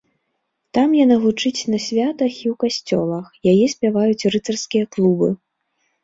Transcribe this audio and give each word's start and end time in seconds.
Там 0.75 0.93
яна 0.99 1.15
гучыць 1.25 1.67
на 1.73 1.79
святах 1.87 2.33
і 2.39 2.47
ў 2.53 2.55
касцёлах, 2.63 3.25
яе 3.51 3.65
спяваюць 3.73 4.27
рыцарскія 4.37 4.85
клубы. 4.97 5.29